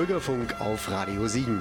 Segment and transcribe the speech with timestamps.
[0.00, 1.60] Bürgerfunk auf Radio Siegen.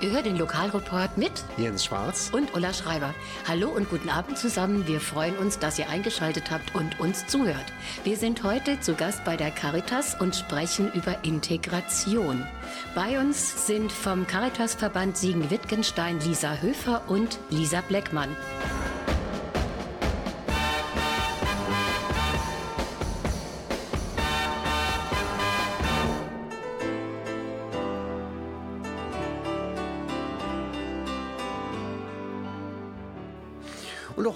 [0.00, 3.12] Ihr hört den Lokalreport mit Jens Schwarz und Ulla Schreiber.
[3.46, 4.86] Hallo und guten Abend zusammen.
[4.86, 7.66] Wir freuen uns, dass ihr eingeschaltet habt und uns zuhört.
[8.02, 12.46] Wir sind heute zu Gast bei der Caritas und sprechen über Integration.
[12.94, 18.34] Bei uns sind vom Caritasverband Siegen-Wittgenstein Lisa Höfer und Lisa Bleckmann.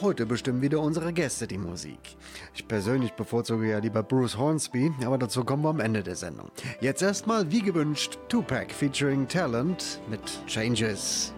[0.09, 1.99] Heute bestimmen wieder unsere Gäste die Musik.
[2.55, 6.51] Ich persönlich bevorzuge ja lieber Bruce Hornsby, aber dazu kommen wir am Ende der Sendung.
[6.81, 11.35] Jetzt erstmal, wie gewünscht, Tupac featuring Talent mit Changes.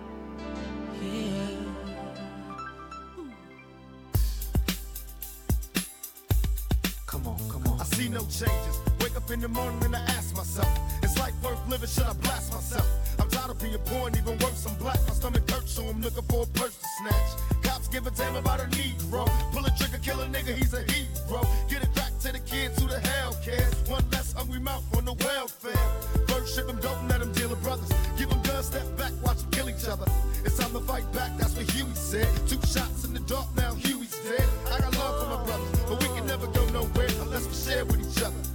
[9.30, 10.66] In the morning and I ask myself,
[11.04, 11.88] is life worth living?
[11.88, 12.84] Should I blast myself?
[13.20, 14.98] I'm tired of being poor and even worse, I'm black.
[15.06, 17.59] My stomach hurts, so I'm looking for a purse to snatch.
[17.90, 19.28] Give a damn about a Negro.
[19.52, 21.42] Pull a trigger, kill a nigga, he's a hero.
[21.68, 23.74] Get it back to the kids who the hell cares.
[23.88, 25.88] One less hungry mouth on the welfare.
[26.28, 27.90] First ship them, don't let them deal with brothers.
[28.16, 30.06] Give them guns, step back, watch them kill each other.
[30.44, 32.28] It's time to fight back, that's what Huey said.
[32.46, 34.48] Two shots in the dark, now Huey's dead.
[34.70, 37.84] I got love for my brothers, but we can never go nowhere unless we share
[37.84, 38.49] with each other.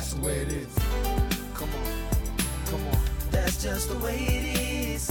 [0.00, 0.74] That's the way it is.
[1.52, 1.84] Come on,
[2.64, 2.98] come on.
[3.30, 4.58] That's just the way it
[4.94, 5.10] is.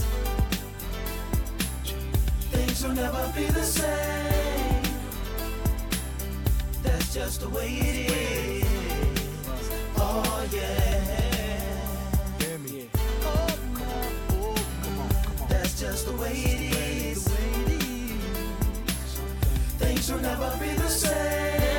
[2.49, 4.81] Things will never be the same.
[6.81, 8.65] That's just the way it is.
[9.95, 10.97] Oh yeah.
[12.39, 12.89] Hear me?
[15.49, 17.27] That's just the way it is.
[19.77, 21.78] Things will never be the same.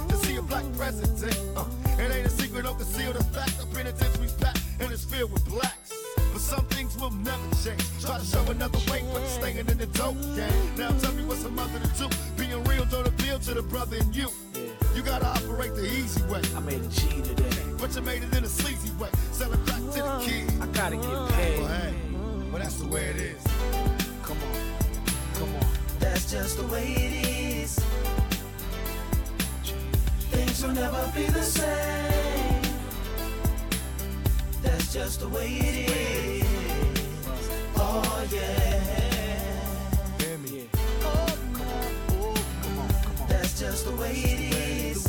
[0.91, 1.57] to see a black president.
[1.57, 1.65] Uh,
[2.03, 3.57] it ain't a secret, don't conceal the fact.
[3.59, 5.93] The penitentiary's packed and it's filled with blacks.
[6.31, 7.83] But some things will never change.
[8.01, 10.75] Try to show another way, but you're staying in the dope game.
[10.77, 12.07] Now tell me what's a mother to do.
[12.37, 14.29] Being real don't appeal to the brother in you.
[14.95, 16.41] You gotta operate the easy way.
[16.55, 17.49] I made a G today.
[17.79, 19.09] But you made it in a sleazy way.
[19.31, 20.51] Sell it back to the kid.
[20.61, 21.59] I gotta get Well, paid.
[21.59, 21.93] hey,
[22.51, 23.41] well, that's the way it is.
[24.23, 24.75] Come on,
[25.35, 25.65] come on.
[25.99, 27.40] That's just the way it is.
[30.61, 32.61] Things will never be the same.
[34.61, 36.45] That's just the way it is.
[37.77, 38.79] Oh yeah.
[40.19, 40.69] Hear me?
[43.27, 45.07] That's just the way it is.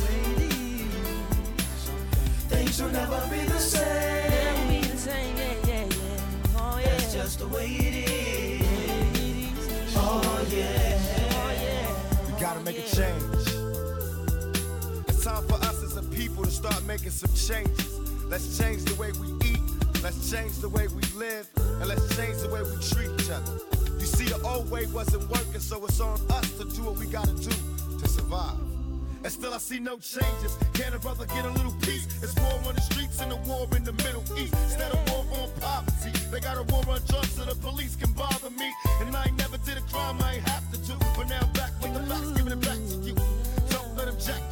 [2.49, 4.81] Things will never be the same.
[6.83, 9.95] That's just the way it is.
[9.97, 12.25] Oh yeah.
[12.27, 13.62] We gotta make a change.
[15.97, 17.99] A people to start making some changes.
[18.25, 19.61] Let's change the way we eat.
[20.03, 21.49] Let's change the way we live.
[21.57, 23.59] And let's change the way we treat each other.
[23.99, 27.07] You see, the old way wasn't working, so it's on us to do what we
[27.07, 27.51] gotta do
[27.99, 28.59] to survive.
[29.23, 30.57] And still I see no changes.
[30.73, 32.07] Can a brother get a little peace?
[32.23, 34.55] It's war on the streets and a war in the Middle East.
[34.65, 38.13] Instead of war on poverty, they got a war on drugs so the police can
[38.13, 38.73] bother me.
[39.01, 40.95] And I ain't never did a crime I ain't have to do.
[41.17, 43.15] But now back with the facts, giving it back to you.
[43.71, 44.52] Don't let them jack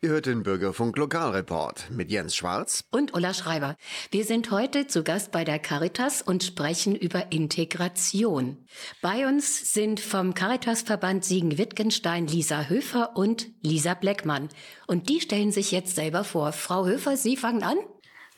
[0.00, 2.84] Ihr hört den Bürgerfunk Lokalreport mit Jens Schwarz.
[2.92, 3.74] Und Ulla Schreiber.
[4.12, 8.64] Wir sind heute zu Gast bei der Caritas und sprechen über Integration.
[9.02, 14.50] Bei uns sind vom Caritasverband Siegen-Wittgenstein Lisa Höfer und Lisa Bleckmann.
[14.86, 16.52] Und die stellen sich jetzt selber vor.
[16.52, 17.78] Frau Höfer, Sie fangen an?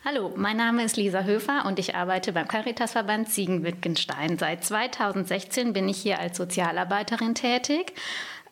[0.03, 4.39] Hallo, mein Name ist Lisa Höfer und ich arbeite beim Caritasverband Siegen-Wittgenstein.
[4.39, 7.93] Seit 2016 bin ich hier als Sozialarbeiterin tätig.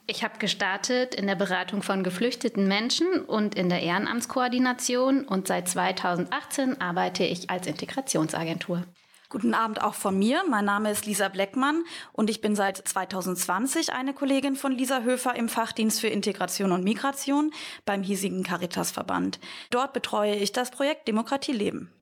[0.06, 5.70] Ich habe gestartet in der Beratung von geflüchteten Menschen und in der Ehrenamtskoordination und seit
[5.70, 8.84] 2018 arbeite ich als Integrationsagentur.
[9.30, 10.42] Guten Abend auch von mir.
[10.48, 15.36] Mein Name ist Lisa Bleckmann und ich bin seit 2020 eine Kollegin von Lisa Höfer
[15.36, 17.52] im Fachdienst für Integration und Migration
[17.84, 19.38] beim hiesigen Caritasverband.
[19.68, 21.92] Dort betreue ich das Projekt Demokratie leben.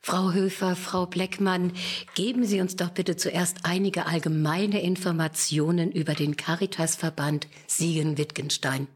[0.00, 1.72] Frau Höfer, Frau Bleckmann,
[2.14, 8.86] geben Sie uns doch bitte zuerst einige allgemeine Informationen über den Caritasverband Siegen-Wittgenstein.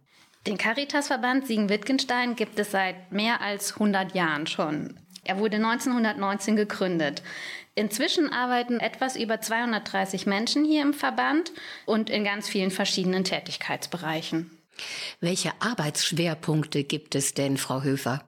[0.46, 4.94] Den Caritasverband Siegen-Wittgenstein gibt es seit mehr als 100 Jahren schon.
[5.24, 7.22] Er wurde 1919 gegründet.
[7.74, 11.52] Inzwischen arbeiten etwas über 230 Menschen hier im Verband
[11.86, 14.50] und in ganz vielen verschiedenen Tätigkeitsbereichen.
[15.20, 18.24] Welche Arbeitsschwerpunkte gibt es denn, Frau Höfer?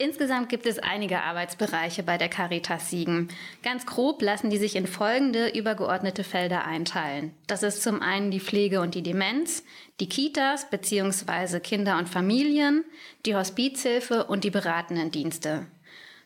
[0.00, 3.28] Insgesamt gibt es einige Arbeitsbereiche bei der Caritas Siegen.
[3.62, 7.34] Ganz grob lassen die sich in folgende übergeordnete Felder einteilen.
[7.46, 9.62] Das ist zum einen die Pflege und die Demenz,
[10.00, 11.60] die Kitas bzw.
[11.60, 12.82] Kinder und Familien,
[13.26, 15.66] die Hospizhilfe und die beratenden Dienste.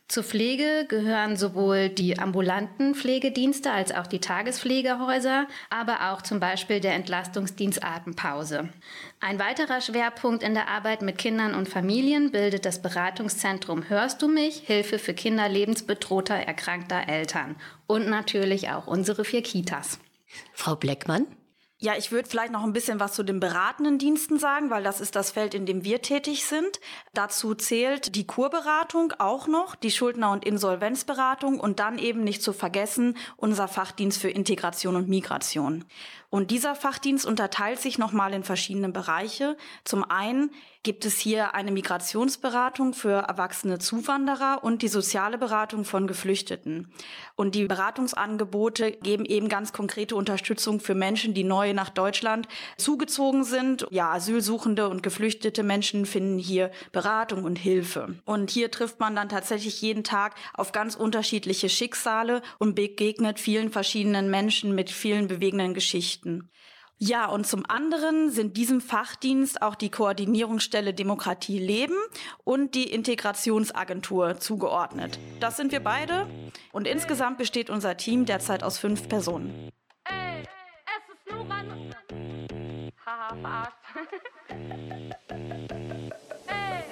[0.07, 6.79] Zur Pflege gehören sowohl die ambulanten Pflegedienste als auch die Tagespflegehäuser, aber auch zum Beispiel
[6.79, 8.69] der Entlastungsdienst Atempause.
[9.21, 14.29] Ein weiterer Schwerpunkt in der Arbeit mit Kindern und Familien bildet das Beratungszentrum Hörst du
[14.29, 14.59] mich?
[14.67, 17.57] Hilfe für Kinder lebensbedrohter, erkrankter Eltern
[17.87, 19.99] und natürlich auch unsere vier Kitas.
[20.53, 21.27] Frau Bleckmann?
[21.85, 25.03] Ja, ich würde vielleicht noch ein bisschen was zu den beratenden Diensten sagen, weil das
[25.03, 26.81] ist das Feld, in dem wir tätig sind.
[27.13, 32.55] Dazu zählt die Kurberatung auch noch, die Schuldner- und Insolvenzberatung und dann eben nicht zu
[32.55, 35.85] vergessen unser Fachdienst für Integration und Migration.
[36.35, 39.57] Und dieser Fachdienst unterteilt sich nochmal in verschiedene Bereiche.
[39.85, 40.51] Zum einen
[40.83, 46.93] gibt es hier eine Migrationsberatung für erwachsene Zuwanderer und die soziale Beratung von Geflüchteten.
[47.37, 52.49] Und die Beratungsangebote geben eben ganz konkrete Unterstützung für Menschen, die neu nach Deutschland
[52.79, 53.87] zugezogen sind.
[53.91, 58.17] Ja, Asylsuchende und geflüchtete Menschen finden hier Beratung und Hilfe.
[58.25, 63.71] Und hier trifft man dann tatsächlich jeden Tag auf ganz unterschiedliche Schicksale und begegnet vielen
[63.71, 66.24] verschiedenen Menschen mit vielen bewegenden Geschichten.
[66.99, 71.97] Ja, und zum anderen sind diesem Fachdienst auch die Koordinierungsstelle Demokratie leben
[72.45, 75.19] und die Integrationsagentur zugeordnet.
[75.41, 76.29] Das sind wir beide
[76.73, 79.71] und insgesamt besteht unser Team derzeit aus fünf Personen.
[80.05, 80.45] Ey,
[80.87, 81.95] es ist nur ein...
[83.05, 83.77] Haha, verarscht.
[86.47, 86.85] Ey,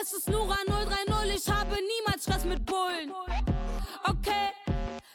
[0.00, 3.12] es ist Nura 030, ich habe niemals Stress mit Bullen.
[4.04, 4.50] Okay,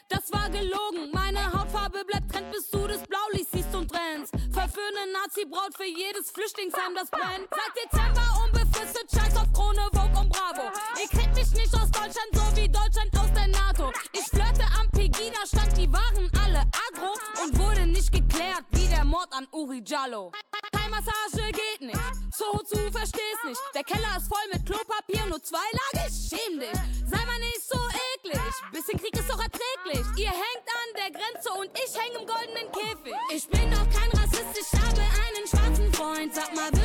[0.08, 1.10] das war gelogen.
[1.12, 4.32] Meine Hautfarbe bleibt trend, bis du das Blaulicht siehst und trennst.
[4.52, 7.48] Verführende Nazi-Braut für jedes Flüchtlingsheim, das brennt.
[7.50, 10.70] Seit Dezember unbefristet, scheiß auf Krone, Vogue und Bravo.
[11.00, 13.92] Ihr kriegt mich nicht aus Deutschland, so wie Deutschland aus der NATO.
[14.12, 17.12] Ich flirte am Pegida-Stand, die waren alle agro
[17.44, 20.32] und wurde nicht geklärt, wie der Mord an Uri Jallo.
[20.72, 21.98] Thai-Massage geht nicht,
[22.34, 23.60] Soho-zu verstehst nicht.
[23.74, 26.80] Der Keller ist voll mit Klopapier, nur zweilagig, schäm dich.
[27.06, 27.78] Sei mal nicht so
[28.24, 28.40] eklig,
[28.72, 30.06] bisschen Krieg ist doch erträglich.
[30.16, 33.14] Ihr hängt an der Grenze und ich häng im goldenen Käfig.
[33.34, 36.34] Ich bin doch kein Rassist, ich habe einen schwarzen Freund.
[36.34, 36.77] Sag mal,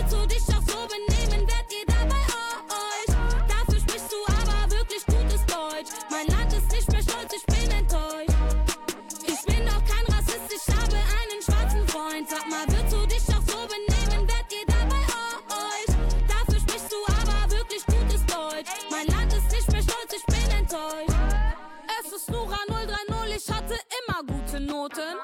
[24.83, 25.15] Noten.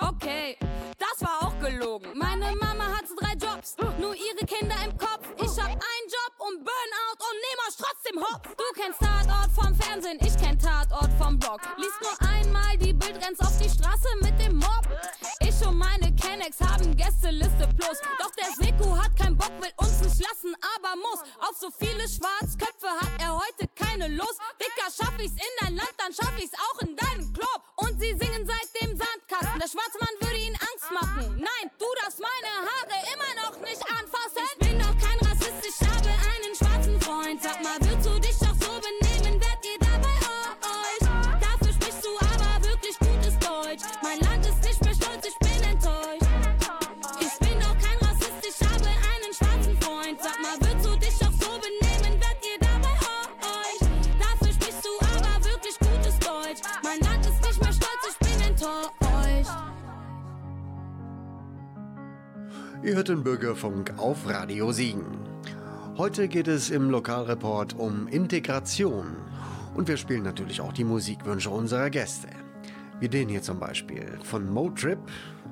[0.00, 0.58] Okay,
[0.98, 2.10] das war auch gelogen.
[2.14, 5.26] Meine Mama hatte drei Jobs, nur ihre Kinder im Kopf.
[5.36, 8.54] Ich hab einen Job und Burnout und nehm euch trotzdem hopp.
[8.54, 11.60] Du kennst Tatort vom Fernsehen, ich kenn Tatort vom Blog.
[11.78, 14.86] Lies nur einmal die Bild, rennst auf die Straße mit dem Mob.
[15.58, 17.98] Ich und meine Kennex haben Gästeliste plus.
[18.18, 21.20] Doch der Seku hat keinen Bock, will uns nicht lassen, aber muss.
[21.38, 24.38] Auf so viele Schwarzköpfe hat er heute keine Lust.
[24.60, 27.62] Dicker, schaff ich's in dein Land, dann schaff ich's auch in deinen Club.
[27.76, 29.60] Und sie singen seit dem Sandkasten.
[29.60, 31.36] Der schwarze Mann würde ihnen Angst machen.
[31.38, 34.65] Nein, du darfst meine Haare immer noch nicht anfassen.
[62.86, 65.18] Ihr hört den Bürgerfunk auf Radio Siegen.
[65.98, 69.16] Heute geht es im Lokalreport um Integration.
[69.74, 72.28] Und wir spielen natürlich auch die Musikwünsche unserer Gäste.
[73.00, 75.00] Wie den hier zum Beispiel von Motrip,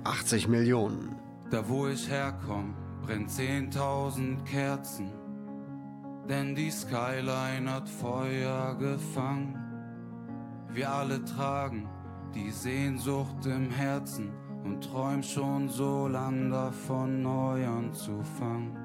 [0.05, 1.17] 80 Millionen.
[1.51, 2.73] Da wo ich herkomme,
[3.05, 5.11] brennt 10.000 Kerzen.
[6.29, 9.59] Denn die Skyline hat Feuer gefangen.
[10.71, 11.89] Wir alle tragen
[12.33, 14.31] die Sehnsucht im Herzen
[14.65, 18.77] und träumen schon so lang davon, neu anzufangen.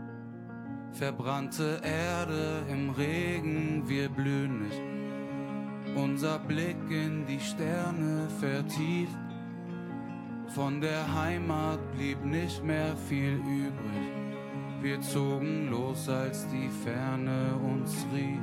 [0.91, 4.81] Verbrannte Erde im Regen, wir blühen nicht.
[5.95, 9.17] Unser Blick in die Sterne vertieft.
[10.49, 14.19] Von der Heimat blieb nicht mehr viel übrig.
[14.81, 18.39] Wir zogen los, als die Ferne uns rief.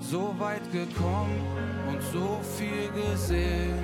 [0.00, 1.40] So weit gekommen
[1.88, 3.78] und so viel gesehen.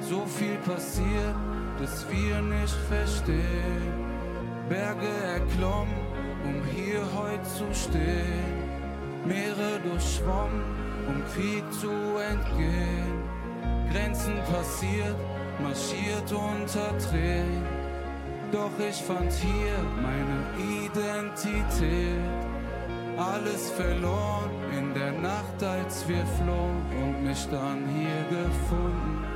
[0.00, 1.34] So viel passiert,
[1.80, 3.92] dass wir nicht verstehen.
[4.68, 5.94] Berge erklommen,
[6.44, 8.54] um hier heute zu stehen.
[9.26, 10.62] Meere durchschwommen,
[11.08, 13.22] um Krieg zu entgehen.
[13.90, 15.16] Grenzen passiert,
[15.62, 17.64] marschiert unter Tränen.
[18.52, 20.44] Doch ich fand hier meine
[20.84, 22.20] Identität.
[23.16, 29.33] Alles verloren in der Nacht, als wir flohen und mich dann hier gefunden.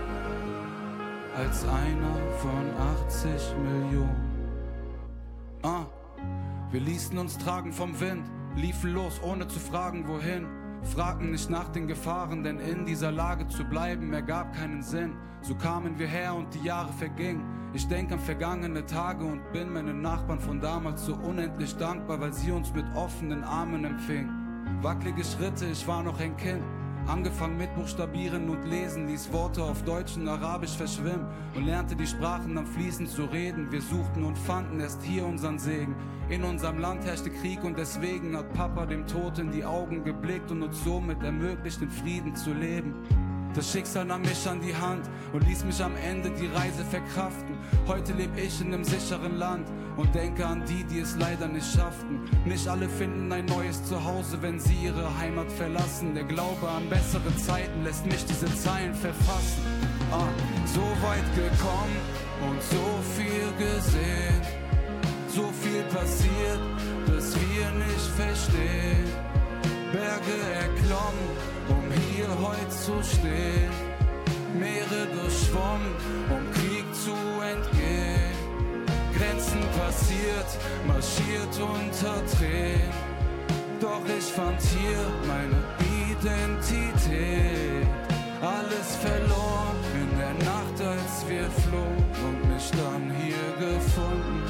[1.39, 2.69] Als einer von
[3.07, 4.51] 80 Millionen.
[5.63, 5.87] Ah,
[6.73, 8.25] wir ließen uns tragen vom Wind,
[8.57, 10.49] liefen los, ohne zu fragen, wohin.
[10.83, 15.13] Fragten nicht nach den Gefahren, denn in dieser Lage zu bleiben ergab keinen Sinn.
[15.41, 17.45] So kamen wir her und die Jahre vergingen.
[17.73, 22.33] Ich denk an vergangene Tage und bin meinen Nachbarn von damals so unendlich dankbar, weil
[22.33, 24.83] sie uns mit offenen Armen empfingen.
[24.83, 26.65] Wackelige Schritte, ich war noch ein Kind.
[27.09, 32.07] Angefangen mit Buchstabieren und Lesen, ließ Worte auf Deutsch und Arabisch verschwimmen und lernte die
[32.07, 33.73] Sprachen dann fließend zu reden.
[33.73, 35.97] Wir suchten und fanden erst hier unseren Segen.
[36.29, 40.51] In unserem Land herrschte Krieg und deswegen hat Papa dem Tod in die Augen geblickt
[40.51, 42.95] und uns somit ermöglicht, in Frieden zu leben.
[43.55, 47.57] Das Schicksal nahm mich an die Hand und ließ mich am Ende die Reise verkraften.
[47.87, 49.67] Heute lebe ich in einem sicheren Land
[49.99, 52.21] und denke an die, die es leider nicht schafften.
[52.45, 56.15] Nicht alle finden ein neues Zuhause, wenn sie ihre Heimat verlassen.
[56.15, 59.63] Der Glaube an bessere Zeiten lässt mich diese Zeilen verfassen.
[60.13, 60.29] Ah,
[60.67, 61.99] so weit gekommen
[62.49, 62.87] und so
[63.17, 64.41] viel gesehen.
[65.29, 66.61] So viel passiert,
[67.09, 69.05] dass wir nicht verstehen.
[69.93, 71.29] Berge erklommen,
[71.69, 73.73] um hier heute zu stehen.
[74.59, 75.93] Meere durchschwommen,
[76.31, 78.08] um Krieg zu entgehen.
[79.19, 80.47] Grenzen passiert,
[80.87, 82.93] marschiert unter Tränen.
[83.81, 85.61] Doch ich fand hier meine
[86.13, 87.87] Identität.
[88.41, 94.43] Alles verloren in der Nacht, als wir flohen und mich dann hier gefunden.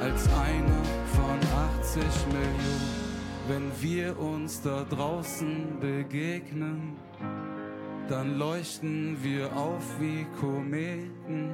[0.00, 0.82] Als einer
[1.16, 1.38] von
[1.80, 3.06] 80 Millionen.
[3.48, 6.96] Wenn wir uns da draußen begegnen,
[8.08, 11.50] dann leuchten wir auf wie Kometen.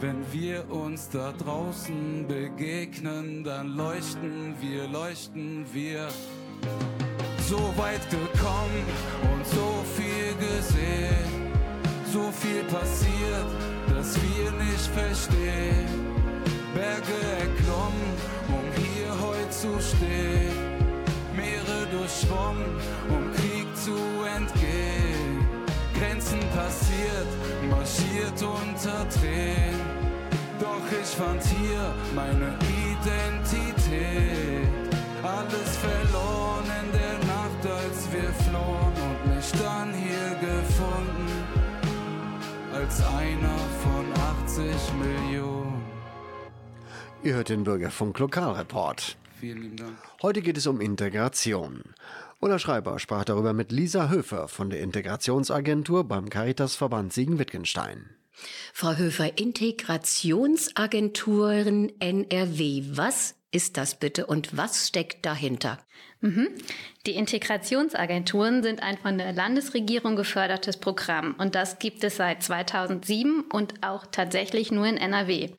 [0.00, 6.08] Wenn wir uns da draußen begegnen, dann leuchten wir, leuchten wir.
[7.46, 8.84] So weit gekommen
[9.30, 11.52] und so viel gesehen,
[12.10, 13.50] so viel passiert,
[13.94, 15.86] dass wir nicht verstehen.
[16.74, 18.10] Berge erklommen,
[18.48, 20.80] um hier heute zu stehen.
[21.36, 22.64] Meere durchschwommen,
[23.10, 23.98] um Krieg zu
[24.34, 25.09] entgehen.
[26.60, 27.30] Passiert,
[27.70, 29.80] marschiert unter Tränen.
[30.60, 32.54] Doch ich fand hier meine
[32.92, 34.68] Identität.
[35.22, 41.28] Alles verloren in der Nacht, als wir flohen und mich dann hier gefunden.
[42.74, 44.04] Als einer von
[44.44, 44.66] 80
[44.98, 45.82] Millionen.
[47.22, 49.16] Ihr hört den Bürgerfunk Lokalreport.
[49.40, 49.96] Vielen lieben Dank.
[50.20, 51.82] Heute geht es um Integration.
[52.42, 58.16] Ulla Schreiber sprach darüber mit Lisa Höfer von der Integrationsagentur beim Caritasverband Siegen-Wittgenstein.
[58.72, 65.80] Frau Höfer, Integrationsagenturen NRW, was ist das bitte und was steckt dahinter?
[66.22, 66.48] Mhm.
[67.06, 73.42] Die Integrationsagenturen sind ein von der Landesregierung gefördertes Programm und das gibt es seit 2007
[73.52, 75.50] und auch tatsächlich nur in NRW.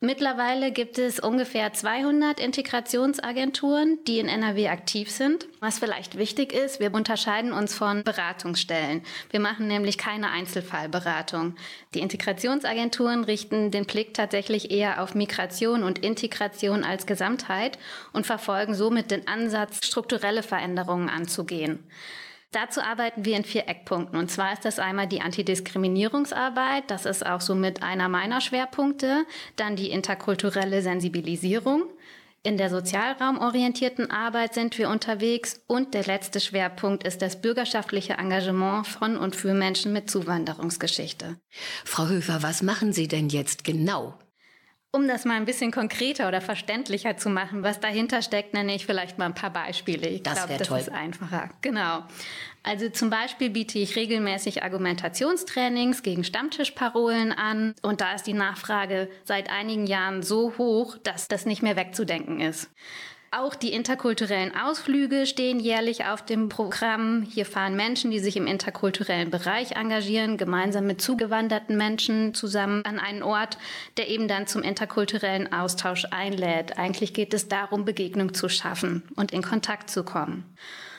[0.00, 5.48] Mittlerweile gibt es ungefähr 200 Integrationsagenturen, die in NRW aktiv sind.
[5.60, 9.00] Was vielleicht wichtig ist, wir unterscheiden uns von Beratungsstellen.
[9.30, 11.56] Wir machen nämlich keine Einzelfallberatung.
[11.94, 17.78] Die Integrationsagenturen richten den Blick tatsächlich eher auf Migration und Integration als Gesamtheit
[18.12, 21.82] und verfolgen somit den Ansatz, strukturelle Veränderungen anzugehen.
[22.52, 24.18] Dazu arbeiten wir in vier Eckpunkten.
[24.18, 26.84] Und zwar ist das einmal die Antidiskriminierungsarbeit.
[26.90, 29.26] Das ist auch somit einer meiner Schwerpunkte.
[29.56, 31.84] Dann die interkulturelle Sensibilisierung.
[32.42, 35.60] In der sozialraumorientierten Arbeit sind wir unterwegs.
[35.66, 41.40] Und der letzte Schwerpunkt ist das bürgerschaftliche Engagement von und für Menschen mit Zuwanderungsgeschichte.
[41.84, 44.16] Frau Höfer, was machen Sie denn jetzt genau?
[44.92, 48.86] Um das mal ein bisschen konkreter oder verständlicher zu machen, was dahinter steckt, nenne ich
[48.86, 50.08] vielleicht mal ein paar Beispiele.
[50.08, 50.78] Ich Das glaube, wär das toll.
[50.78, 51.50] ist einfacher.
[51.60, 52.04] Genau.
[52.62, 57.74] Also zum Beispiel biete ich regelmäßig Argumentationstrainings gegen Stammtischparolen an.
[57.82, 62.40] Und da ist die Nachfrage seit einigen Jahren so hoch, dass das nicht mehr wegzudenken
[62.40, 62.70] ist.
[63.32, 67.22] Auch die interkulturellen Ausflüge stehen jährlich auf dem Programm.
[67.22, 73.00] Hier fahren Menschen, die sich im interkulturellen Bereich engagieren, gemeinsam mit zugewanderten Menschen zusammen an
[73.00, 73.58] einen Ort,
[73.96, 76.78] der eben dann zum interkulturellen Austausch einlädt.
[76.78, 80.44] Eigentlich geht es darum, Begegnung zu schaffen und in Kontakt zu kommen.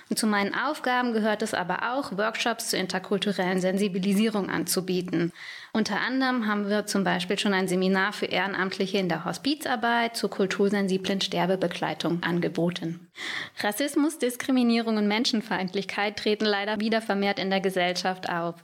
[0.09, 5.33] Und zu meinen Aufgaben gehört es aber auch, Workshops zur interkulturellen Sensibilisierung anzubieten.
[5.73, 10.29] Unter anderem haben wir zum Beispiel schon ein Seminar für Ehrenamtliche in der Hospizarbeit zur
[10.29, 13.07] kultursensiblen Sterbebegleitung angeboten.
[13.61, 18.55] Rassismus, Diskriminierung und Menschenfeindlichkeit treten leider wieder vermehrt in der Gesellschaft auf.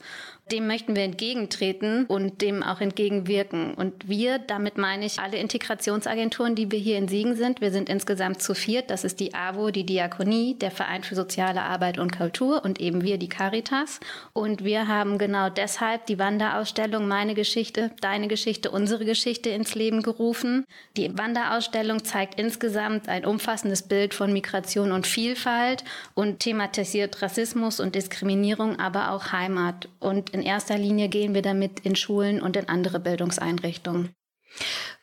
[0.51, 3.73] Dem möchten wir entgegentreten und dem auch entgegenwirken.
[3.75, 7.61] Und wir, damit meine ich alle Integrationsagenturen, die wir hier in Siegen sind.
[7.61, 8.91] Wir sind insgesamt zu viert.
[8.91, 13.03] Das ist die AWO, die Diakonie, der Verein für soziale Arbeit und Kultur und eben
[13.03, 14.01] wir, die Caritas.
[14.33, 20.01] Und wir haben genau deshalb die Wanderausstellung Meine Geschichte, Deine Geschichte, Unsere Geschichte ins Leben
[20.01, 20.65] gerufen.
[20.97, 27.95] Die Wanderausstellung zeigt insgesamt ein umfassendes Bild von Migration und Vielfalt und thematisiert Rassismus und
[27.95, 29.87] Diskriminierung, aber auch Heimat.
[30.01, 34.09] Und in erster Linie gehen wir damit in Schulen und in andere Bildungseinrichtungen.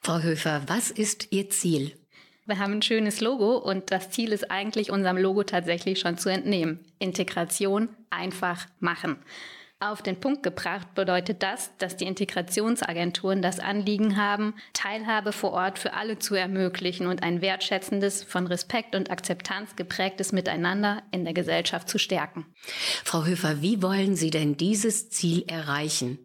[0.01, 1.97] Frau Höfer, was ist Ihr Ziel?
[2.47, 6.31] Wir haben ein schönes Logo und das Ziel ist eigentlich unserem Logo tatsächlich schon zu
[6.31, 6.81] entnehmen.
[6.99, 9.19] Integration einfach machen.
[9.83, 15.79] Auf den Punkt gebracht bedeutet das, dass die Integrationsagenturen das Anliegen haben, Teilhabe vor Ort
[15.79, 21.33] für alle zu ermöglichen und ein wertschätzendes, von Respekt und Akzeptanz geprägtes Miteinander in der
[21.33, 22.45] Gesellschaft zu stärken.
[23.05, 26.19] Frau Höfer, wie wollen Sie denn dieses Ziel erreichen?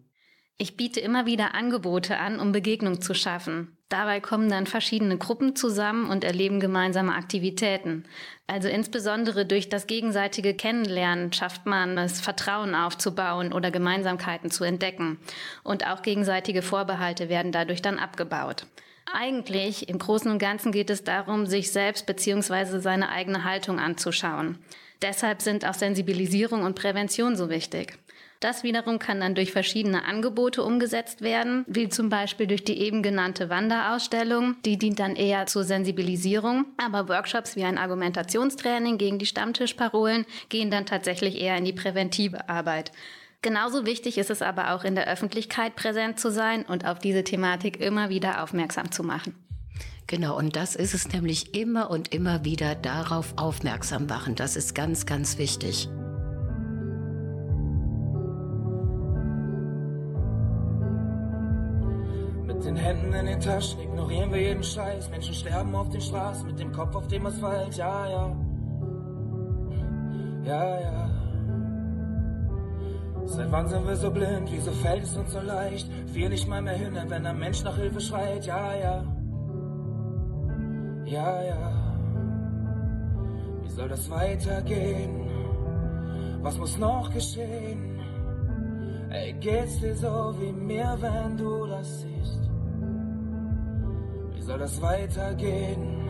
[0.57, 3.75] Ich biete immer wieder Angebote an, um Begegnung zu schaffen.
[3.89, 8.05] Dabei kommen dann verschiedene Gruppen zusammen und erleben gemeinsame Aktivitäten.
[8.47, 15.19] Also insbesondere durch das gegenseitige Kennenlernen schafft man es, Vertrauen aufzubauen oder Gemeinsamkeiten zu entdecken.
[15.63, 18.65] Und auch gegenseitige Vorbehalte werden dadurch dann abgebaut.
[19.13, 22.79] Eigentlich im Großen und Ganzen geht es darum, sich selbst bzw.
[22.79, 24.57] seine eigene Haltung anzuschauen.
[25.01, 27.99] Deshalb sind auch Sensibilisierung und Prävention so wichtig.
[28.45, 33.01] Das wiederum kann dann durch verschiedene Angebote umgesetzt werden, wie zum Beispiel durch die eben
[33.01, 34.55] genannte Wanderausstellung.
[34.63, 40.69] Die dient dann eher zur Sensibilisierung, aber Workshops wie ein Argumentationstraining gegen die Stammtischparolen gehen
[40.69, 42.91] dann tatsächlich eher in die präventive Arbeit.
[43.41, 47.23] Genauso wichtig ist es aber auch in der Öffentlichkeit präsent zu sein und auf diese
[47.23, 49.33] Thematik immer wieder aufmerksam zu machen.
[50.05, 54.35] Genau, und das ist es nämlich immer und immer wieder darauf aufmerksam machen.
[54.35, 55.89] Das ist ganz, ganz wichtig.
[62.55, 65.09] Mit den Händen in den Taschen ignorieren wir jeden Scheiß.
[65.09, 67.75] Menschen sterben auf den Straßen mit dem Kopf auf dem Asphalt.
[67.75, 68.35] Ja, ja.
[70.45, 71.09] Ja, ja.
[73.25, 74.49] Seit wann sind wir so blind?
[74.49, 75.91] Wieso fällt es uns so leicht?
[76.13, 78.45] Wir nicht mal mehr hin, wenn ein Mensch nach Hilfe schreit.
[78.45, 79.03] Ja, ja.
[81.03, 81.97] Ja, ja.
[83.63, 85.27] Wie soll das weitergehen?
[86.41, 87.99] Was muss noch geschehen?
[89.09, 92.44] Ey, geht's dir so wie mir, wenn du das siehst?
[94.45, 96.07] Soll das weitergehen?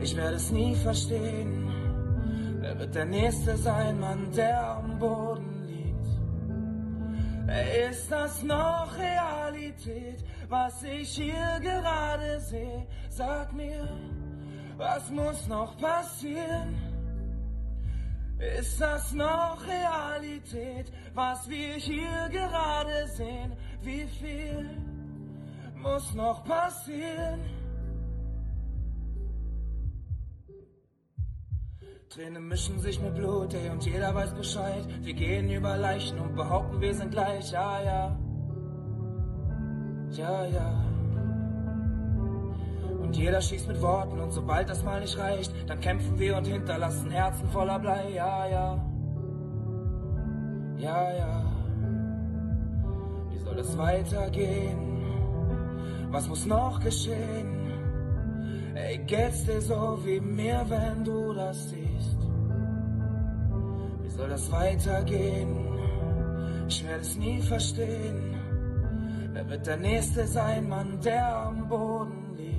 [0.00, 1.70] Ich werde es nie verstehen.
[2.58, 6.08] Wer wird der Nächste sein, Mann, der am Boden liegt?
[7.88, 12.84] Ist das noch Realität, was ich hier gerade sehe?
[13.10, 13.88] Sag mir,
[14.76, 16.74] was muss noch passieren?
[18.58, 23.52] Ist das noch Realität, was wir hier gerade sehen?
[23.82, 24.95] Wie viel
[25.86, 27.40] muss noch passieren?
[32.08, 34.84] Tränen mischen sich mit Blut, ey, und jeder weiß Bescheid.
[35.02, 38.18] Wir gehen über Leichen und behaupten, wir sind gleich, ja, ja.
[40.10, 40.84] Ja, ja.
[43.02, 46.46] Und jeder schießt mit Worten und sobald das mal nicht reicht, dann kämpfen wir und
[46.46, 48.68] hinterlassen Herzen voller Blei, ja, ja.
[50.78, 51.44] Ja, ja.
[53.30, 54.95] Wie soll es weitergehen?
[56.10, 57.66] Was muss noch geschehen?
[58.74, 62.18] Ey, geht's dir so wie mir, wenn du das siehst?
[64.02, 65.66] Wie soll das weitergehen?
[66.68, 68.34] Ich werde es nie verstehen.
[69.32, 72.56] Wer wird der Nächste sein, Mann, der am Boden liegt?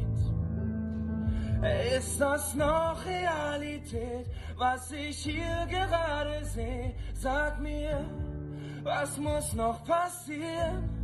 [1.97, 6.93] Ist das noch Realität, was ich hier gerade sehe?
[7.13, 8.05] Sag mir,
[8.83, 10.96] was muss noch passieren?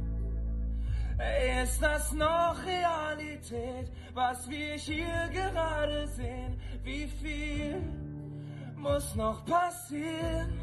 [1.63, 6.59] Ist das noch Realität, was wir hier gerade sehen?
[6.83, 7.81] Wie viel
[8.75, 10.59] muss noch passieren?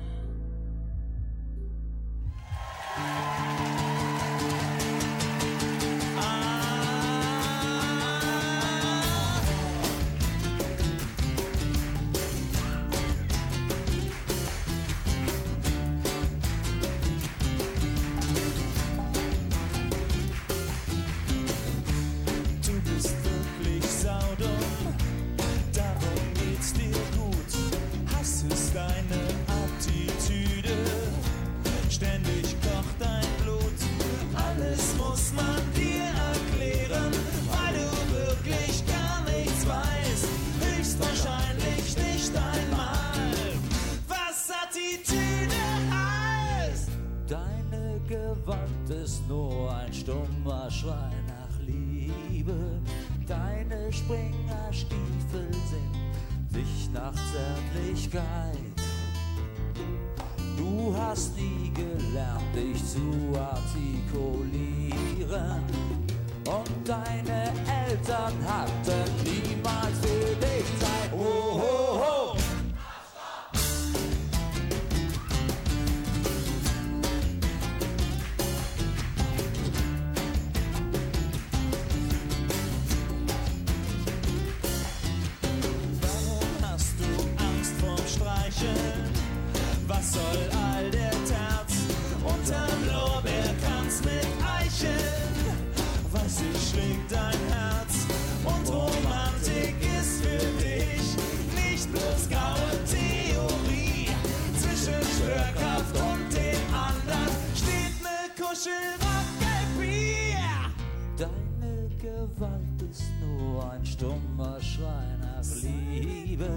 [112.35, 116.49] Gewalt ist nur ein stummer Schrei nach Liebe.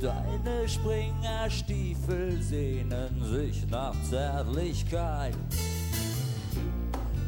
[0.00, 5.34] Deine Springerstiefel sehnen sich nach Zärtlichkeit.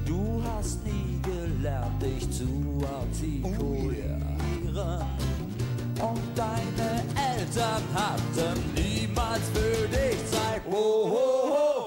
[0.05, 4.37] Du hast nie gelernt, dich zu artikulieren.
[6.01, 7.03] Und deine
[7.37, 10.63] Eltern hatten niemals für dich Zeit.
[10.71, 11.80] Oh, oh, oh.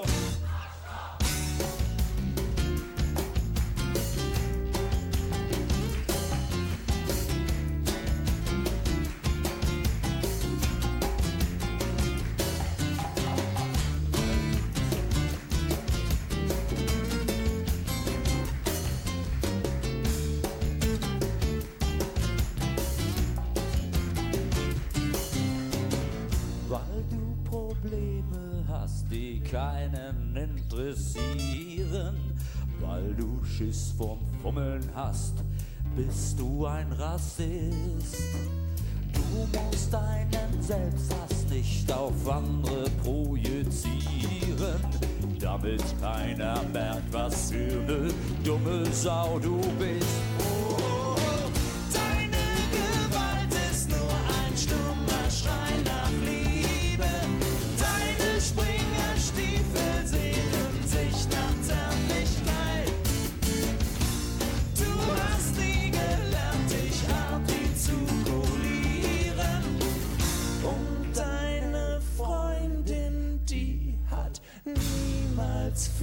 [34.44, 35.36] Fummeln hast,
[35.96, 38.18] bist du ein Rassist.
[39.14, 44.82] Du musst deinen Selbsthass nicht auf andere projizieren,
[45.40, 50.43] damit keiner merkt, was für ne dumme Sau du bist.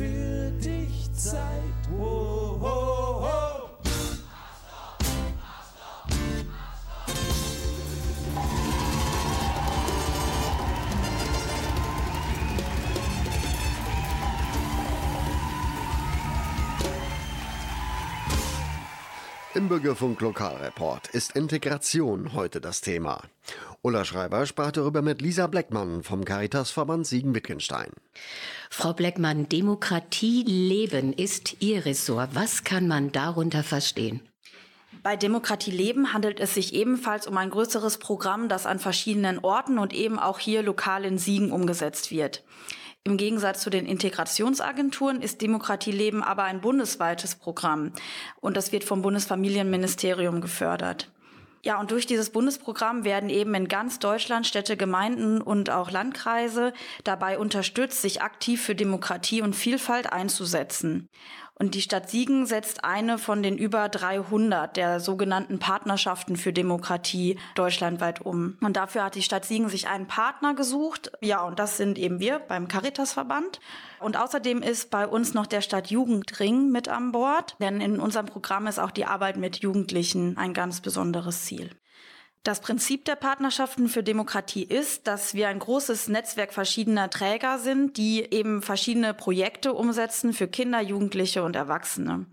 [0.00, 1.40] Für dich Zeit.
[2.00, 3.19] Oh, oh,
[19.52, 23.22] Im Bürgerfunk Lokalreport ist Integration heute das Thema.
[23.82, 27.90] Ulla Schreiber sprach darüber mit Lisa Bleckmann vom Caritasverband Siegen-Wittgenstein.
[28.70, 32.30] Frau Bleckmann, Demokratie leben ist Ihr Ressort.
[32.34, 34.20] Was kann man darunter verstehen?
[35.02, 39.78] Bei Demokratie Leben handelt es sich ebenfalls um ein größeres Programm, das an verschiedenen Orten
[39.78, 42.44] und eben auch hier lokal in Siegen umgesetzt wird.
[43.04, 47.92] Im Gegensatz zu den Integrationsagenturen ist Demokratie Leben aber ein bundesweites Programm
[48.40, 51.10] und das wird vom Bundesfamilienministerium gefördert.
[51.62, 56.72] Ja, und durch dieses Bundesprogramm werden eben in ganz Deutschland Städte, Gemeinden und auch Landkreise
[57.04, 61.08] dabei unterstützt, sich aktiv für Demokratie und Vielfalt einzusetzen.
[61.60, 67.38] Und die Stadt Siegen setzt eine von den über 300 der sogenannten Partnerschaften für Demokratie
[67.54, 68.56] deutschlandweit um.
[68.62, 71.12] Und dafür hat die Stadt Siegen sich einen Partner gesucht.
[71.20, 73.60] Ja, und das sind eben wir beim Caritasverband.
[73.98, 78.24] Und außerdem ist bei uns noch der Stadt Jugendring mit an Bord, denn in unserem
[78.24, 81.68] Programm ist auch die Arbeit mit Jugendlichen ein ganz besonderes Ziel.
[82.42, 87.98] Das Prinzip der Partnerschaften für Demokratie ist, dass wir ein großes Netzwerk verschiedener Träger sind,
[87.98, 92.24] die eben verschiedene Projekte umsetzen für Kinder, Jugendliche und Erwachsene.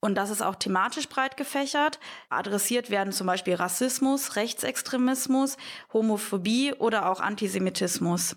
[0.00, 1.98] Und das ist auch thematisch breit gefächert.
[2.28, 5.56] Adressiert werden zum Beispiel Rassismus, Rechtsextremismus,
[5.94, 8.36] Homophobie oder auch Antisemitismus.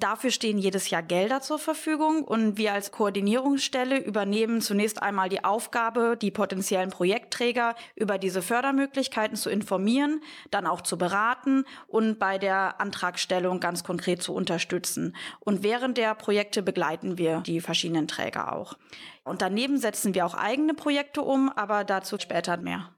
[0.00, 5.42] Dafür stehen jedes Jahr Gelder zur Verfügung und wir als Koordinierungsstelle übernehmen zunächst einmal die
[5.42, 10.20] Aufgabe, die potenziellen Projektträger über diese Fördermöglichkeiten zu informieren,
[10.52, 15.16] dann auch zu beraten und bei der Antragstellung ganz konkret zu unterstützen.
[15.40, 18.78] Und während der Projekte begleiten wir die verschiedenen Träger auch.
[19.24, 22.94] Und daneben setzen wir auch eigene Projekte um, aber dazu später mehr.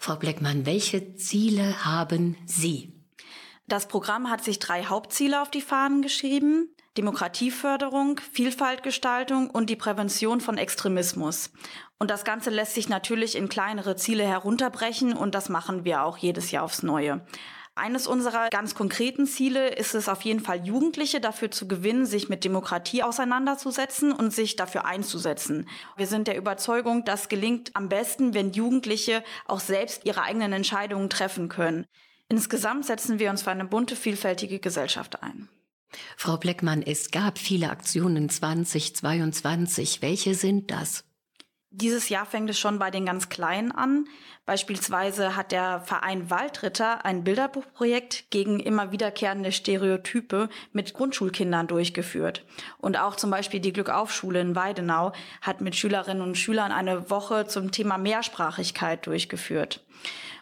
[0.00, 2.97] Frau Bleckmann, welche Ziele haben Sie?
[3.68, 6.74] Das Programm hat sich drei Hauptziele auf die Fahnen geschrieben.
[6.96, 11.50] Demokratieförderung, Vielfaltgestaltung und die Prävention von Extremismus.
[11.98, 16.16] Und das Ganze lässt sich natürlich in kleinere Ziele herunterbrechen und das machen wir auch
[16.16, 17.20] jedes Jahr aufs Neue.
[17.74, 22.30] Eines unserer ganz konkreten Ziele ist es auf jeden Fall, Jugendliche dafür zu gewinnen, sich
[22.30, 25.68] mit Demokratie auseinanderzusetzen und sich dafür einzusetzen.
[25.96, 31.10] Wir sind der Überzeugung, das gelingt am besten, wenn Jugendliche auch selbst ihre eigenen Entscheidungen
[31.10, 31.86] treffen können.
[32.30, 35.48] Insgesamt setzen wir uns für eine bunte, vielfältige Gesellschaft ein.
[36.16, 40.02] Frau Bleckmann, es gab viele Aktionen 2022.
[40.02, 41.04] Welche sind das?
[41.70, 44.06] Dieses Jahr fängt es schon bei den ganz Kleinen an.
[44.46, 52.44] Beispielsweise hat der Verein Waldritter ein Bilderbuchprojekt gegen immer wiederkehrende Stereotype mit Grundschulkindern durchgeführt.
[52.78, 55.12] Und auch zum Beispiel die Glückaufschule in Weidenau
[55.42, 59.84] hat mit Schülerinnen und Schülern eine Woche zum Thema Mehrsprachigkeit durchgeführt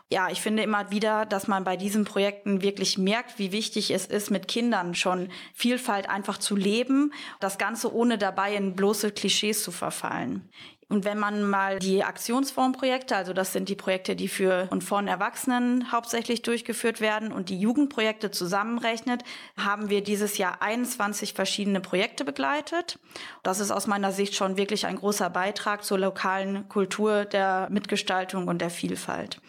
[0.08, 4.06] ja, ich finde immer wieder, dass man bei diesen Projekten wirklich merkt, wie wichtig es
[4.06, 7.12] ist, mit Kindern schon Vielfalt einfach zu leben.
[7.40, 10.48] Das Ganze ohne dabei in bloße Klischees zu verfallen.
[10.88, 15.08] Und wenn man mal die Aktionsformprojekte, also das sind die Projekte, die für und von
[15.08, 19.24] Erwachsenen hauptsächlich durchgeführt werden und die Jugendprojekte zusammenrechnet,
[19.56, 23.00] haben wir dieses Jahr 21 verschiedene Projekte begleitet.
[23.42, 28.46] Das ist aus meiner Sicht schon wirklich ein großer Beitrag zur lokalen Kultur der Mitgestaltung
[28.46, 29.40] und der Vielfalt.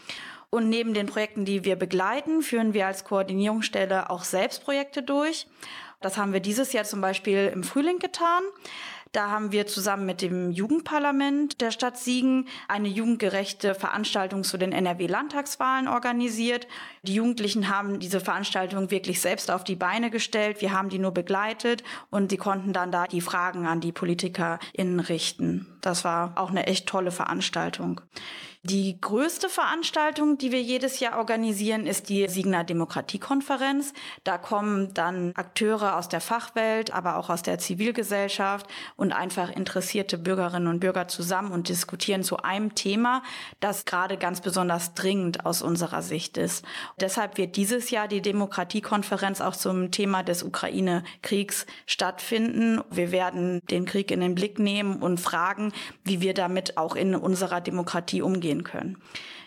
[0.49, 5.47] Und neben den Projekten, die wir begleiten, führen wir als Koordinierungsstelle auch selbst Projekte durch.
[5.99, 8.43] Das haben wir dieses Jahr zum Beispiel im Frühling getan.
[9.11, 14.71] Da haben wir zusammen mit dem Jugendparlament der Stadt Siegen eine jugendgerechte Veranstaltung zu den
[14.71, 16.67] NRW-Landtagswahlen organisiert.
[17.07, 20.61] Die Jugendlichen haben diese Veranstaltung wirklich selbst auf die Beine gestellt.
[20.61, 24.99] Wir haben die nur begleitet und sie konnten dann da die Fragen an die PolitikerInnen
[24.99, 25.67] richten.
[25.79, 28.01] Das war auch eine echt tolle Veranstaltung.
[28.69, 33.93] Die größte Veranstaltung, die wir jedes Jahr organisieren, ist die Signer Demokratiekonferenz.
[34.25, 38.67] Da kommen dann Akteure aus der Fachwelt, aber auch aus der Zivilgesellschaft
[38.97, 43.23] und einfach interessierte Bürgerinnen und Bürger zusammen und diskutieren zu einem Thema,
[43.61, 46.65] das gerade ganz besonders dringend aus unserer Sicht ist.
[46.99, 52.81] Deshalb wird dieses Jahr die Demokratiekonferenz auch zum Thema des Ukraine-Kriegs stattfinden.
[52.89, 57.15] Wir werden den Krieg in den Blick nehmen und fragen, wie wir damit auch in
[57.15, 58.97] unserer Demokratie umgehen gehen können.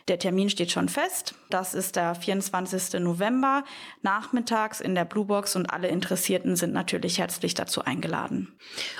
[0.08, 1.34] Der Termin steht schon fest.
[1.50, 3.00] Das ist der 24.
[3.00, 3.64] November
[4.02, 8.52] nachmittags in der Bluebox und alle Interessierten sind natürlich herzlich dazu eingeladen.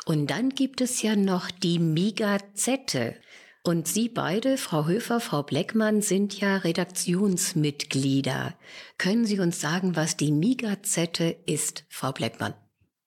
[0.04, 3.16] Und dann gibt es ja noch die Migazette.
[3.62, 8.54] Und Sie beide, Frau Höfer, Frau Bleckmann, sind ja Redaktionsmitglieder.
[8.96, 12.54] Können Sie uns sagen, was die Migazette ist, Frau Bleckmann?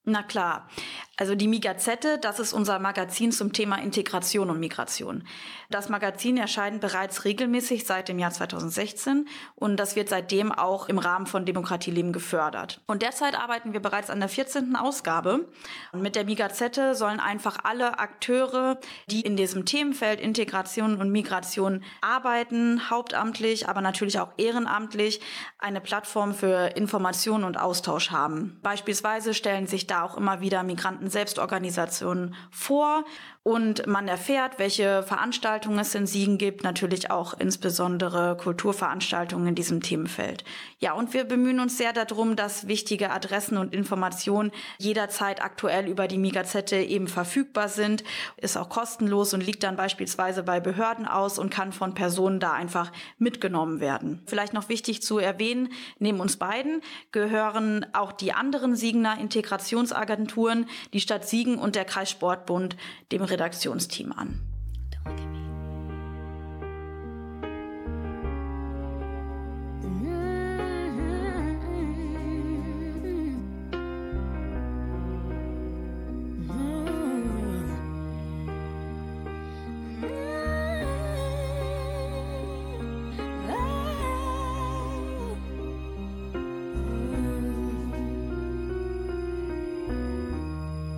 [0.06, 0.68] Na klar.
[1.16, 5.28] Also die Migazette, das ist unser Magazin zum Thema Integration und Migration.
[5.70, 10.98] Das Magazin erscheint bereits regelmäßig seit dem Jahr 2016 und das wird seitdem auch im
[10.98, 12.82] Rahmen von Demokratieleben gefördert.
[12.88, 14.76] Und derzeit arbeiten wir bereits an der 14.
[14.76, 15.52] Ausgabe.
[15.92, 21.84] Und mit der Migazette sollen einfach alle Akteure, die in diesem Themenfeld Integration und Migration
[22.02, 25.22] arbeiten, hauptamtlich, aber natürlich auch ehrenamtlich,
[25.60, 28.60] eine Plattform für Information und Austausch haben.
[28.64, 33.04] Beispielsweise stellen sich da auch immer wieder Migranten Selbstorganisationen vor
[33.46, 39.82] Und man erfährt, welche Veranstaltungen es in Siegen gibt, natürlich auch insbesondere Kulturveranstaltungen in diesem
[39.82, 40.46] Themenfeld.
[40.80, 46.08] Ja, und wir bemühen uns sehr darum, dass wichtige Adressen und Informationen jederzeit aktuell über
[46.08, 48.06] die Migazette eben verfügbar sind,
[48.38, 52.54] ist auch kostenlos und liegt dann beispielsweise bei Behörden aus und kann von Personen da
[52.54, 54.24] einfach mitgenommen werden.
[54.26, 56.80] Vielleicht noch wichtig zu erwähnen, neben uns beiden
[57.12, 62.78] gehören auch die anderen Siegener Integrationsagenturen, die Stadt Siegen und der Kreissportbund,
[63.12, 64.40] dem Redaktionsteam an.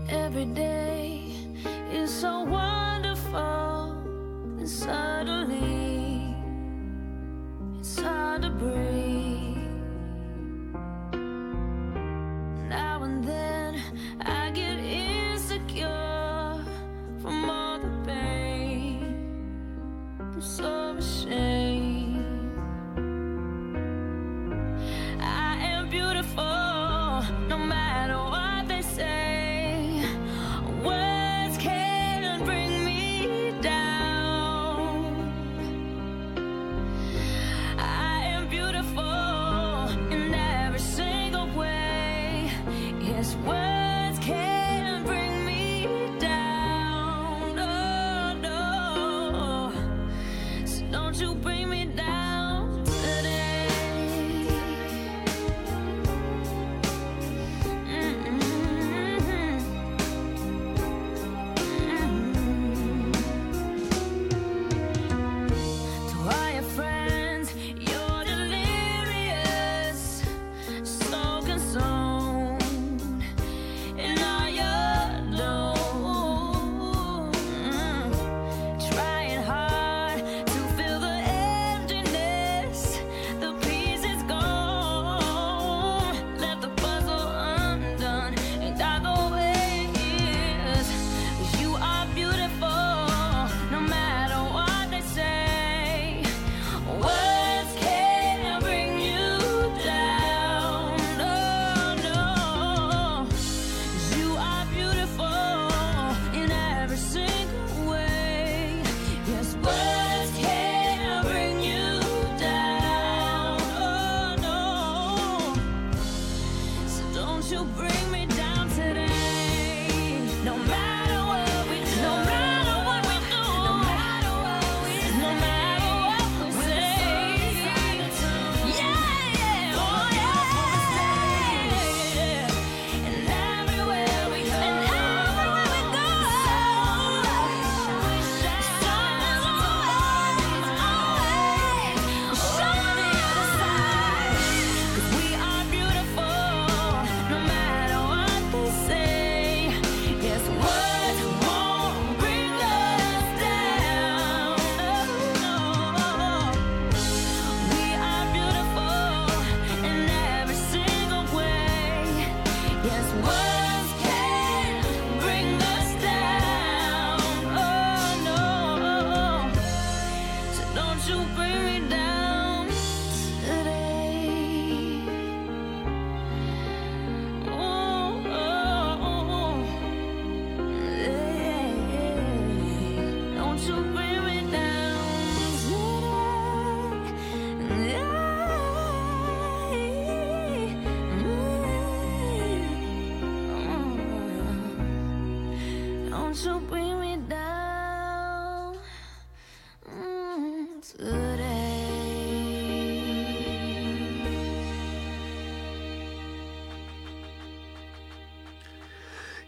[0.07, 0.94] Every day
[2.25, 2.54] so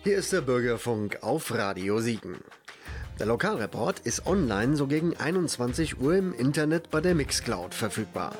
[0.04, 2.38] Hier ist der Bürgerfunk auf Radio Siegen.
[3.20, 8.36] Der Lokalreport ist online so gegen 21 Uhr im Internet bei der Mixcloud verfügbar.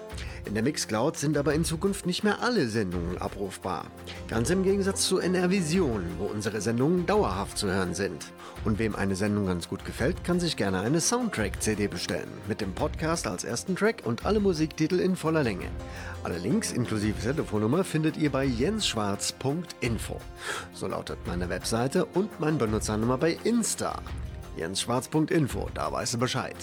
[0.46, 3.88] In der Mixcloud sind aber in Zukunft nicht mehr alle Sendungen abrufbar.
[4.28, 8.28] Ganz im Gegensatz zu NR Vision, wo unsere Sendungen dauerhaft zu hören sind.
[8.66, 12.30] Und wem eine Sendung ganz gut gefällt, kann sich gerne eine Soundtrack-CD bestellen.
[12.48, 15.70] Mit dem Podcast als ersten Track und alle Musiktitel in voller Länge.
[16.24, 20.22] Alle Links inklusive Telefonnummer findet ihr bei jensschwarz.info.
[20.74, 24.04] So lautet meine Webseite und mein Benutzernummer bei Insta.
[24.58, 26.56] jensschwarz.info, da weißt du Bescheid.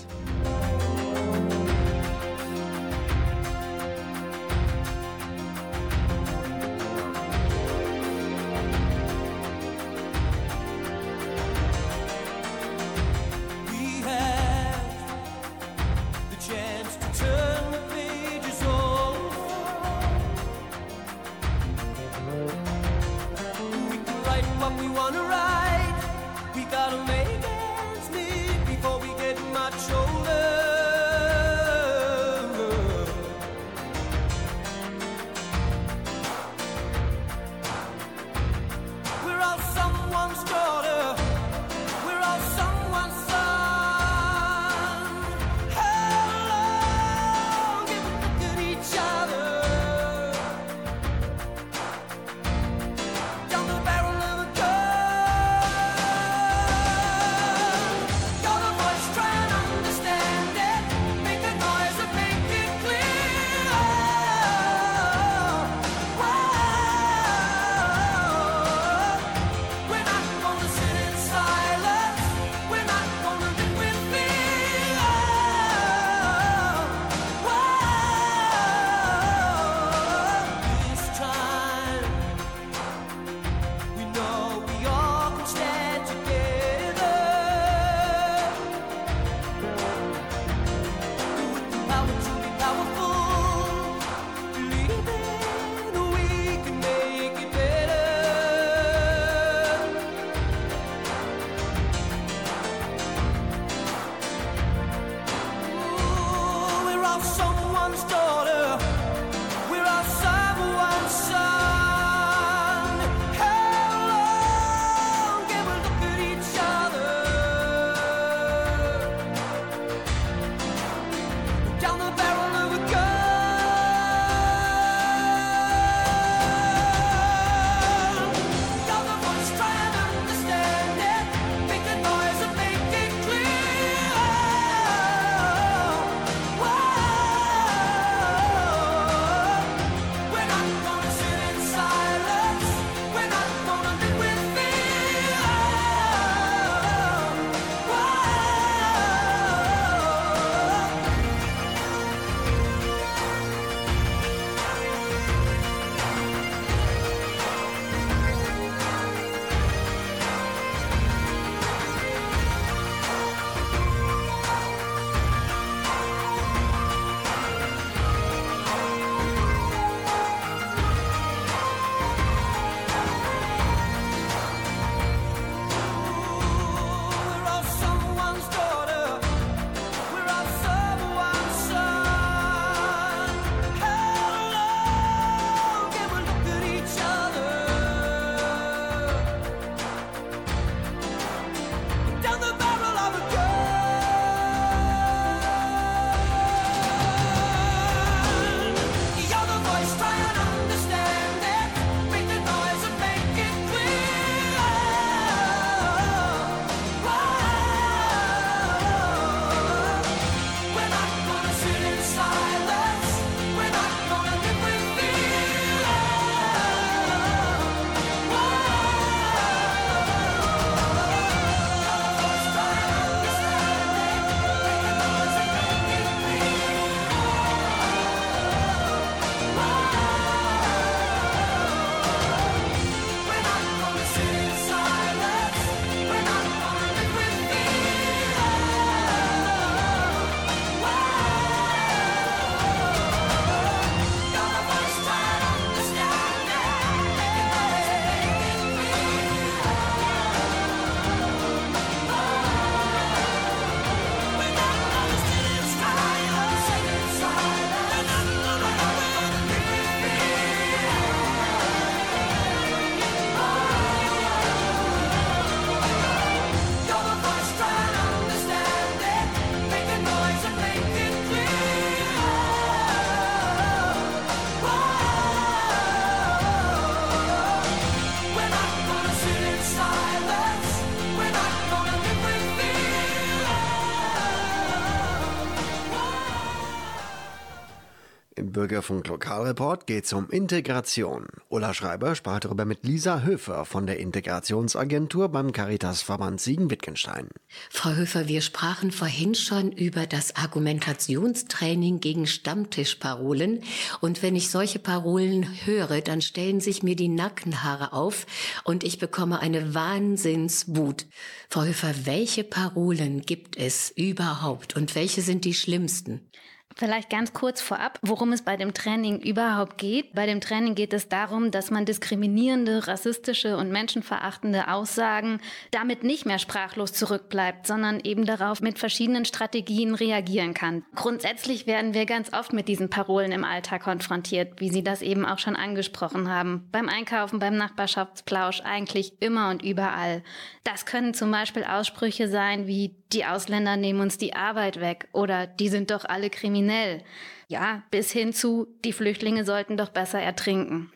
[288.65, 291.27] Bürgerfunk Lokalreport geht es um Integration.
[291.51, 297.29] Ulla Schreiber sprach darüber mit Lisa Höfer von der Integrationsagentur beim Caritas-Verband Siegen-Wittgenstein.
[297.69, 303.61] Frau Höfer, wir sprachen vorhin schon über das Argumentationstraining gegen Stammtischparolen.
[304.01, 308.25] Und wenn ich solche Parolen höre, dann stellen sich mir die Nackenhaare auf
[308.65, 311.05] und ich bekomme eine Wahnsinnswut.
[311.51, 316.31] Frau Höfer, welche Parolen gibt es überhaupt und welche sind die schlimmsten?
[316.77, 320.13] Vielleicht ganz kurz vorab, worum es bei dem Training überhaupt geht.
[320.13, 326.27] Bei dem Training geht es darum, dass man diskriminierende, rassistische und menschenverachtende Aussagen damit nicht
[326.27, 330.85] mehr sprachlos zurückbleibt, sondern eben darauf mit verschiedenen Strategien reagieren kann.
[330.97, 335.25] Grundsätzlich werden wir ganz oft mit diesen Parolen im Alltag konfrontiert, wie Sie das eben
[335.25, 336.69] auch schon angesprochen haben.
[336.73, 340.25] Beim Einkaufen, beim Nachbarschaftsplausch, eigentlich immer und überall.
[340.65, 345.47] Das können zum Beispiel Aussprüche sein wie die Ausländer nehmen uns die Arbeit weg oder
[345.47, 347.03] die sind doch alle kriminell.
[347.49, 350.93] Ja, bis hin zu, die Flüchtlinge sollten doch besser ertrinken.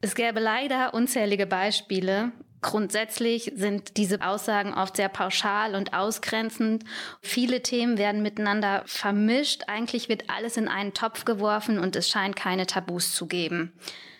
[0.00, 2.32] Es gäbe leider unzählige Beispiele.
[2.62, 6.84] Grundsätzlich sind diese Aussagen oft sehr pauschal und ausgrenzend.
[7.22, 9.64] Viele Themen werden miteinander vermischt.
[9.66, 13.72] Eigentlich wird alles in einen Topf geworfen und es scheint keine Tabus zu geben.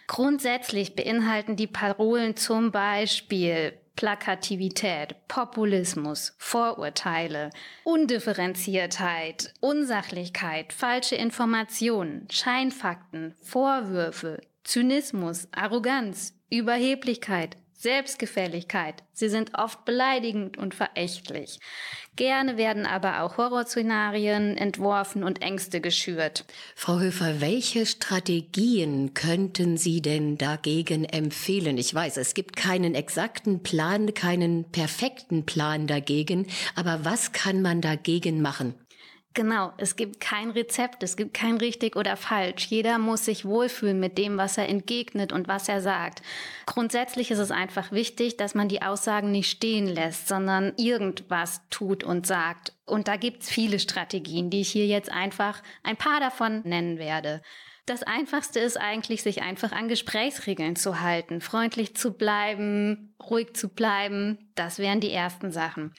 [0.06, 7.50] Grundsätzlich beinhalten die Parolen zum Beispiel Plakativität, Populismus, Vorurteile,
[7.84, 19.02] Undifferenziertheit, Unsachlichkeit, falsche Informationen, Scheinfakten, Vorwürfe, Zynismus, Arroganz, Überheblichkeit, Selbstgefälligkeit.
[19.14, 21.60] Sie sind oft beleidigend und verächtlich.
[22.14, 26.44] Gerne werden aber auch Horrorszenarien entworfen und Ängste geschürt.
[26.76, 31.78] Frau Höfer, welche Strategien könnten Sie denn dagegen empfehlen?
[31.78, 37.80] Ich weiß, es gibt keinen exakten Plan, keinen perfekten Plan dagegen, aber was kann man
[37.80, 38.74] dagegen machen?
[39.32, 42.66] Genau, es gibt kein Rezept, es gibt kein richtig oder falsch.
[42.66, 46.20] Jeder muss sich wohlfühlen mit dem, was er entgegnet und was er sagt.
[46.66, 52.02] Grundsätzlich ist es einfach wichtig, dass man die Aussagen nicht stehen lässt, sondern irgendwas tut
[52.02, 52.72] und sagt.
[52.86, 57.40] Und da gibt's viele Strategien, die ich hier jetzt einfach ein paar davon nennen werde.
[57.86, 63.68] Das Einfachste ist eigentlich, sich einfach an Gesprächsregeln zu halten, freundlich zu bleiben, ruhig zu
[63.68, 64.50] bleiben.
[64.54, 65.94] Das wären die ersten Sachen.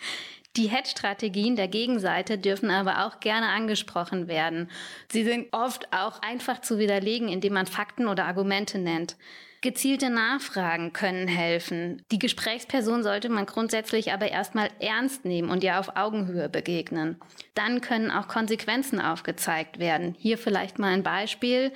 [0.57, 4.69] Die Hedge-Strategien der Gegenseite dürfen aber auch gerne angesprochen werden.
[5.09, 9.15] Sie sind oft auch einfach zu widerlegen, indem man Fakten oder Argumente nennt.
[9.61, 12.01] Gezielte Nachfragen können helfen.
[12.11, 17.17] Die Gesprächsperson sollte man grundsätzlich aber erstmal ernst nehmen und ihr auf Augenhöhe begegnen.
[17.53, 20.15] Dann können auch Konsequenzen aufgezeigt werden.
[20.17, 21.71] Hier vielleicht mal ein Beispiel.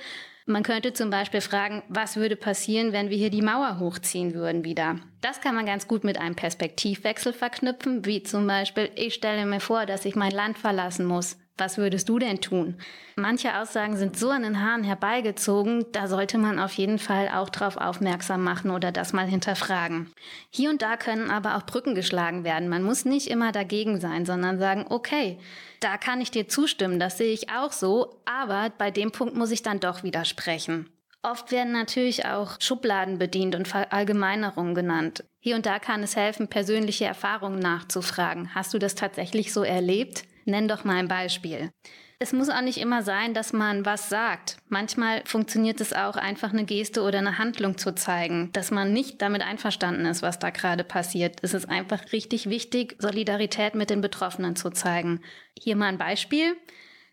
[0.48, 4.62] Man könnte zum Beispiel fragen, was würde passieren, wenn wir hier die Mauer hochziehen würden
[4.62, 5.00] wieder?
[5.20, 9.58] Das kann man ganz gut mit einem Perspektivwechsel verknüpfen, wie zum Beispiel, ich stelle mir
[9.58, 11.36] vor, dass ich mein Land verlassen muss.
[11.58, 12.76] Was würdest du denn tun?
[13.14, 17.48] Manche Aussagen sind so an den Haaren herbeigezogen, da sollte man auf jeden Fall auch
[17.48, 20.12] darauf aufmerksam machen oder das mal hinterfragen.
[20.50, 22.68] Hier und da können aber auch Brücken geschlagen werden.
[22.68, 25.38] Man muss nicht immer dagegen sein, sondern sagen, okay,
[25.80, 29.50] da kann ich dir zustimmen, das sehe ich auch so, aber bei dem Punkt muss
[29.50, 30.90] ich dann doch widersprechen.
[31.22, 35.24] Oft werden natürlich auch Schubladen bedient und Verallgemeinerungen genannt.
[35.40, 38.54] Hier und da kann es helfen, persönliche Erfahrungen nachzufragen.
[38.54, 40.24] Hast du das tatsächlich so erlebt?
[40.46, 41.70] Nenn doch mal ein Beispiel.
[42.18, 44.56] Es muss auch nicht immer sein, dass man was sagt.
[44.68, 49.20] Manchmal funktioniert es auch, einfach eine Geste oder eine Handlung zu zeigen, dass man nicht
[49.20, 51.40] damit einverstanden ist, was da gerade passiert.
[51.42, 55.20] Es ist einfach richtig wichtig, Solidarität mit den Betroffenen zu zeigen.
[55.58, 56.56] Hier mal ein Beispiel.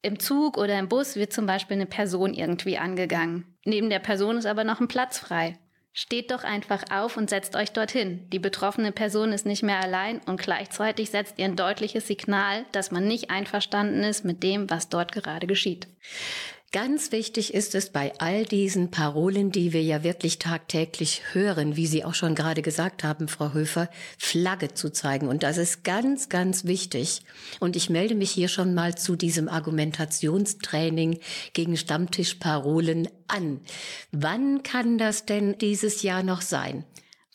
[0.04, 3.58] Im Zug oder im Bus wird zum Beispiel eine Person irgendwie angegangen.
[3.66, 5.58] Neben der Person ist aber noch ein Platz frei.
[5.96, 8.28] Steht doch einfach auf und setzt euch dorthin.
[8.32, 12.90] Die betroffene Person ist nicht mehr allein und gleichzeitig setzt ihr ein deutliches Signal, dass
[12.90, 15.88] man nicht einverstanden ist mit dem, was dort gerade geschieht.
[16.74, 21.86] Ganz wichtig ist es bei all diesen Parolen, die wir ja wirklich tagtäglich hören, wie
[21.86, 25.28] Sie auch schon gerade gesagt haben, Frau Höfer, Flagge zu zeigen.
[25.28, 27.22] Und das ist ganz, ganz wichtig.
[27.60, 31.20] Und ich melde mich hier schon mal zu diesem Argumentationstraining
[31.54, 33.60] gegen Stammtischparolen an.
[34.12, 36.86] Wann kann das denn dieses Jahr noch sein?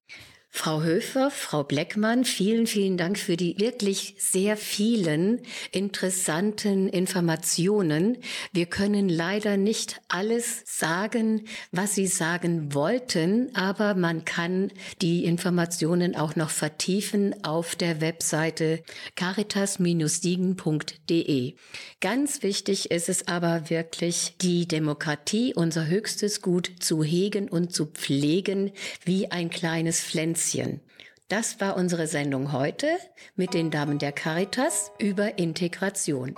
[0.52, 8.18] Frau Höfer, Frau Bleckmann, vielen, vielen Dank für die wirklich sehr vielen interessanten Informationen.
[8.52, 16.16] Wir können leider nicht alles sagen, was Sie sagen wollten, aber man kann die Informationen
[16.16, 18.82] auch noch vertiefen auf der Webseite
[19.14, 21.54] caritas-siegen.de.
[22.00, 27.86] Ganz wichtig ist es aber wirklich, die Demokratie, unser höchstes Gut, zu hegen und zu
[27.86, 28.72] pflegen
[29.04, 30.80] wie ein kleines Pflänzchen Plätzchen.
[31.28, 32.88] Das war unsere Sendung heute
[33.36, 36.34] mit den Damen der Caritas über Integration.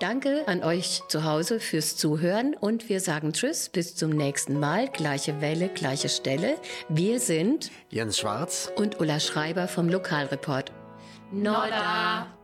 [0.00, 4.88] Danke an euch zu Hause fürs Zuhören und wir sagen Tschüss, bis zum nächsten Mal.
[4.88, 6.56] Gleiche Welle, gleiche Stelle.
[6.88, 10.72] Wir sind Jens Schwarz und Ulla Schreiber vom Lokalreport.
[11.30, 12.41] Nodda!